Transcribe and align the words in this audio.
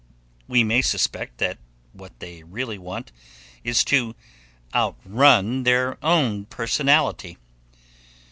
We 0.47 0.63
may 0.63 0.81
suspect 0.81 1.37
that 1.37 1.59
what 1.93 2.19
they 2.21 2.41
really 2.41 2.79
want 2.79 3.11
is 3.63 3.83
to 3.83 4.15
outrun 4.73 5.61
their 5.61 6.03
own 6.03 6.45
personality. 6.45 7.37